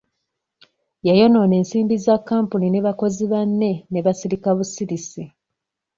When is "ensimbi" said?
1.61-1.95